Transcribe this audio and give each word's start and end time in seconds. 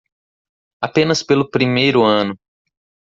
Apenas 0.81 1.21
pelo 1.23 1.47
primeiro 1.51 2.01
ano. 2.03 2.33